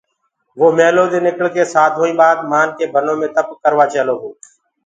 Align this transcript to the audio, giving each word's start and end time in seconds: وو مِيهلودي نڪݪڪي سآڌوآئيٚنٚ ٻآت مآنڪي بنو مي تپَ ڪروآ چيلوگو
وو 0.59 0.67
مِيهلودي 0.77 1.19
نڪݪڪي 1.25 1.63
سآڌوآئيٚنٚ 1.73 2.17
ٻآت 2.19 2.39
مآنڪي 2.51 2.85
بنو 2.93 3.13
مي 3.19 3.27
تپَ 3.35 3.47
ڪروآ 3.63 3.85
چيلوگو 3.93 4.29